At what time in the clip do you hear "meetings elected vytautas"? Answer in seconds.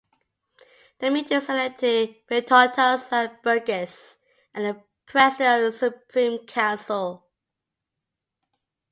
1.11-3.07